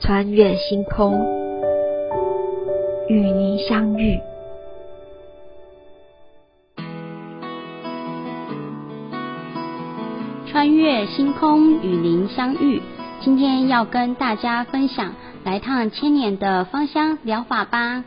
[0.00, 1.14] 穿越星空，
[3.08, 4.20] 与您相遇。
[10.46, 12.82] 穿越星空，与您相遇。
[13.22, 18.04] 今天要跟大家分享来趟千年的芳香疗法吧。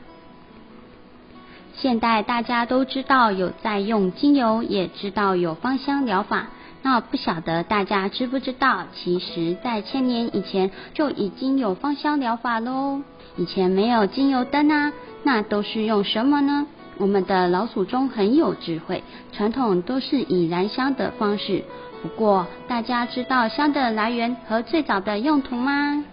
[1.80, 6.48] 现代大家都知道有在用精油，也知道有芳香疗法。
[6.82, 13.02] 那不晓得大家知不知道，其实，在千年以前就已经有芳香疗法喽。
[13.36, 14.92] 以前没有精油灯啊，
[15.24, 16.66] 那都是用什么呢？
[16.98, 21.64] 我们的老祖宗很有智慧，传统都是以燃香的方式。
[22.02, 26.04] 不过，大家知道香的来源和最早的用途吗？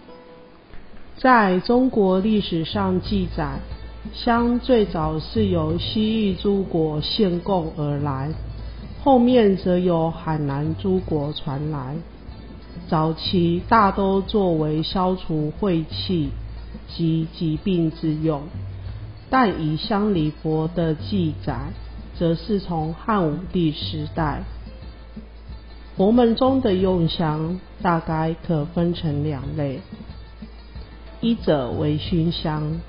[1.17, 3.59] 在中国历史上记载，
[4.15, 8.31] 香最早是由西域诸国献贡而来，
[9.03, 11.97] 后面则由海南诸国传来。
[12.87, 16.29] 早期大都作为消除晦气
[16.95, 18.43] 及疾病之用，
[19.29, 21.73] 但以香礼佛的记载，
[22.17, 24.43] 则是从汉武帝时代。
[25.97, 29.81] 佛门中的用香大概可分成两类，
[31.19, 32.79] 一者为熏香。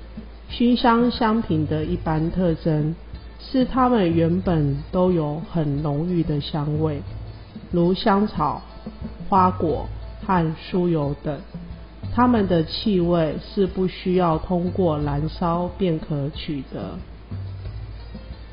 [0.49, 2.95] 熏香香品的一般特征
[3.39, 7.01] 是，它们原本都有很浓郁的香味，
[7.71, 8.61] 如香草、
[9.29, 9.87] 花果
[10.25, 11.39] 和酥油等。
[12.15, 16.97] 它们的气味是不需要通过燃烧便可取得。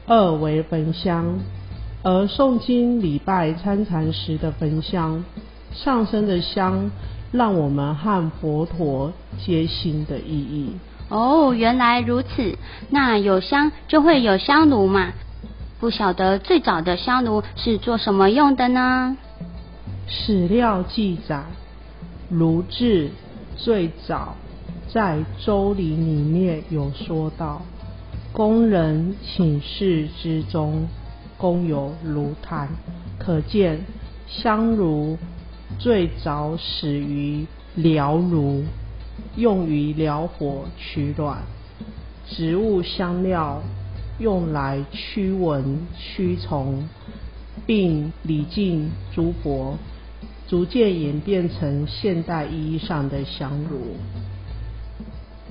[0.07, 1.39] 二为焚香。
[2.07, 5.25] 而诵经礼拜参禅时的焚香，
[5.73, 6.91] 上升的香，
[7.33, 10.73] 让我们和佛陀接心的意义。
[11.15, 12.59] 哦，原来如此。
[12.91, 15.13] 那有香就会有香炉嘛？
[15.79, 19.17] 不晓得最早的香炉是做什么用的呢？
[20.09, 21.45] 史料记载，
[22.31, 23.11] 炉制
[23.57, 24.35] 最早
[24.93, 27.63] 在《周礼》里面有说到，
[28.33, 30.89] 工人寝室之中。
[31.37, 32.69] 供有炉炭，
[33.19, 33.81] 可见
[34.27, 35.19] 香炉
[35.79, 37.45] 最早始于
[37.77, 38.65] 燎炉，
[39.37, 41.39] 用于燎火取暖；
[42.27, 43.63] 植物香料
[44.19, 46.89] 用来驱蚊驱虫，
[47.67, 49.77] 并礼敬诸佛，
[50.47, 53.97] 逐渐演变成现代意义上的香炉。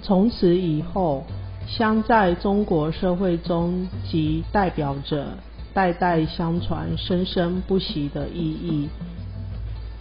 [0.02, 1.26] 从此以后，
[1.68, 5.38] 香在中国社会中即代表着。
[5.76, 8.90] 代代相传、生生不息的意义，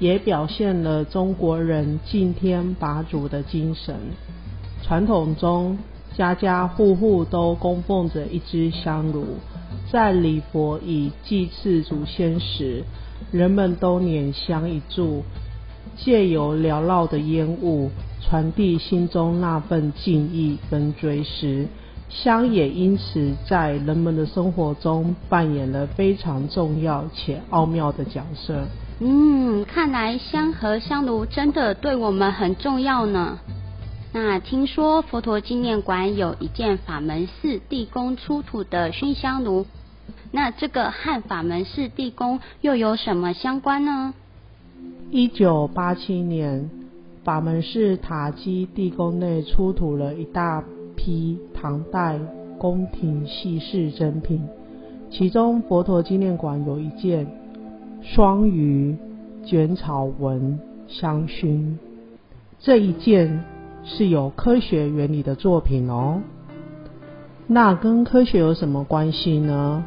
[0.03, 3.95] 也表现了中国人敬天拔祖的精神。
[4.83, 5.79] 传统中，
[6.17, 9.25] 家家户户都供奉着一支香炉，
[9.93, 12.83] 在礼佛以祭祀祖先时，
[13.31, 15.21] 人们都捻香一炷，
[15.97, 17.89] 借由缭绕的烟雾，
[18.21, 21.69] 传递心中那份敬意跟追思。
[22.09, 28.65] 香也因此在人们的生活中扮演了非常重要且奥妙的角色。
[29.05, 33.39] 嗯，看来香和香炉真的对我们很重要呢。
[34.13, 39.67] 那听说佛陀纪念馆有一件法门寺地宫出土的熏香炉，
[40.31, 44.15] 那这个和法门寺地宫又有什么相关呢？
[45.11, 46.71] 一九八七年，
[47.25, 50.63] 法门寺塔基地宫内出土了一大。
[50.95, 52.17] 批唐代
[52.59, 54.47] 宫廷细饰珍品，
[55.11, 57.27] 其中佛陀纪念馆有一件
[58.03, 58.97] 双鱼
[59.47, 60.59] 卷草纹
[60.89, 61.77] 香薰，
[62.59, 63.45] 这一件
[63.85, 66.21] 是有科学原理的作品哦。
[67.47, 69.85] 那跟科学有什么关系呢？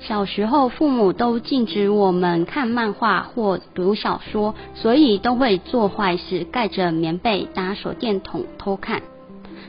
[0.00, 9.02] 小时候父母都禁止我们看漫画或读小说，所以都会做坏事，盖着棉被打手电筒偷看。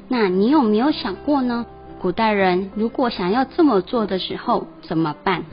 [0.07, 1.65] 那你有没有想过呢？
[2.01, 5.43] 古代人如果想要这么做的时候怎么办？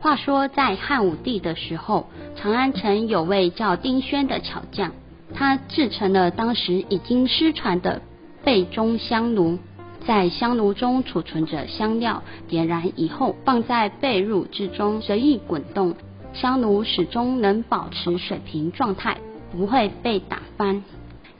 [0.00, 4.92] 话说在汉武帝的时候，长安城有位叫丁轩的巧匠，
[5.34, 8.00] 他制成了当时已经失传的
[8.42, 9.58] 背中香炉，
[10.06, 15.94] 在香炉中储存着香料，点燃以后放在被褥之中随意滚动，
[16.32, 19.18] 香炉始终能保持水平状态，
[19.52, 20.82] 不会被打翻。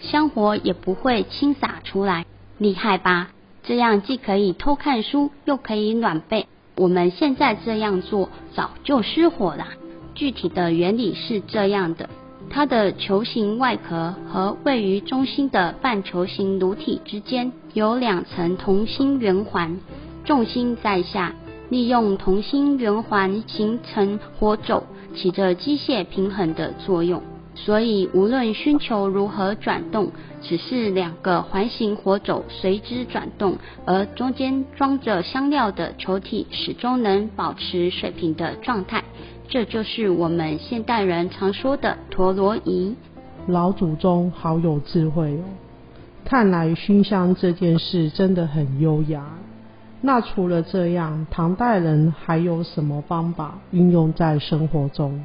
[0.01, 2.27] 香火也不会倾洒出来，
[2.59, 3.31] 厉害吧？
[3.63, 6.47] 这样既可以偷看书，又可以暖被。
[6.81, 9.67] 我们现在这样做早就失火了。
[10.15, 12.09] 具体的原理是这样的：
[12.49, 19.79] 它的球形外壳和位于中心的半球形炉体之间有两层同心圆环，
[20.25, 21.35] 重心在下，
[21.69, 24.83] 利用同心圆环形成火轴，
[25.15, 27.23] 起着机械平衡的作用。
[27.55, 39.05] 所以，无论熏球如何转动，只是两个环形火轴随之转动，而中间装着香料的球体始终能保持水平的状态。
[39.49, 42.95] 这就是我们现代人常说的陀螺仪。
[43.47, 45.45] 老祖宗好有智慧哦！
[46.25, 49.25] 看来熏香这件事真的很优雅。
[50.01, 55.23] 那除了这样，唐代人还有什么方法运用在生活中？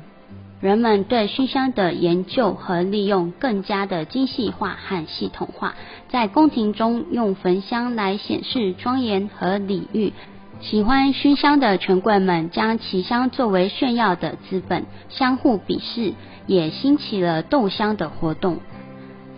[0.62, 5.76] 人们对熏香的研究和利用更加的精细化和系统化，
[6.10, 10.14] 在宫廷中用焚香来显示庄严和礼遇。
[10.62, 16.14] 喜欢熏香的权贵们将奇香作为炫耀的资本，相互比试，
[16.48, 18.60] 也兴起了斗香的活动。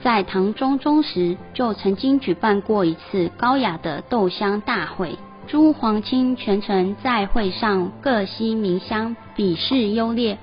[0.04, 5.18] 在唐中宗时，就曾经举办过一次高雅的斗香大会，
[5.48, 10.38] 诸皇亲权臣在会上各悉名香，比试优劣。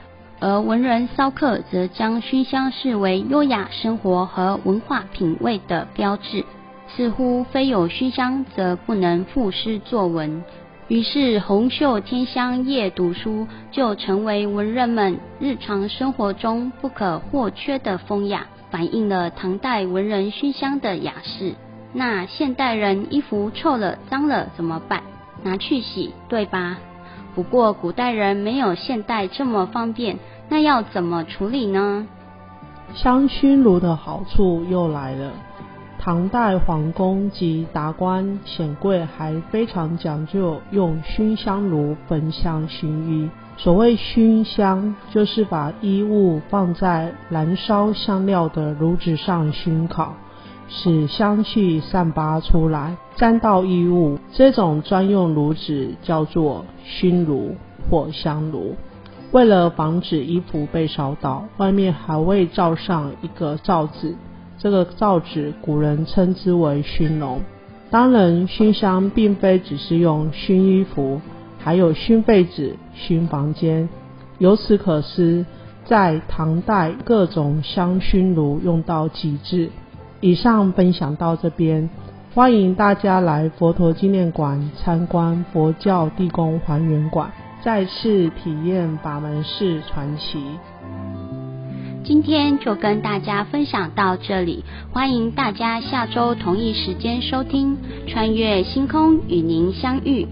[0.46, 6.44] 而文人骚客则将熏香视为优雅生活和文化品味的标志，
[6.86, 10.44] 似乎非有熏香则不能赋诗作文。
[10.88, 21.54] 于是，红袖添香夜读书就成为文人们日常生活中不可或缺的风雅，反映了唐代文人熏香的雅士。
[21.94, 25.04] 那现代人衣服臭了、脏了怎么办？
[25.42, 26.76] 拿去洗，对吧？
[27.34, 30.18] 不过，古代人没有现代这么方便，
[30.48, 32.06] 那要怎么处理呢？
[32.94, 35.32] 香薰炉的好处又来了。
[35.98, 43.30] 唐代皇宫及达官显贵还非常讲究用熏香炉焚香熏衣。
[43.56, 50.14] 所谓熏香，就是把衣物放在燃烧香料的炉子上熏烤。
[50.68, 54.18] 使香气散发出来，沾到衣物。
[54.32, 57.54] 这种专用炉子叫做熏炉
[57.90, 58.74] 或香炉。
[59.32, 64.14] 为了防止衣服被烧到，外面还会罩上一个罩子。
[64.58, 67.40] 这个罩子古人称之为熏笼。
[67.90, 71.20] 当然，熏香并非只是用熏衣服，
[71.58, 73.88] 还有熏被子、熏房间。
[74.38, 75.44] 由此可知，
[75.84, 79.70] 在唐代，各种香熏炉用到极致。
[80.20, 81.90] 以上分享到这边，
[82.34, 87.30] 欢迎大家来佛陀纪念馆参观佛教地宫还原馆，
[87.64, 90.38] 再次体验法门寺传奇。
[92.04, 94.62] 今天就跟大家分享到这里，
[94.92, 100.24] 欢迎大家下周同一时间收听《穿越星空与您相遇》。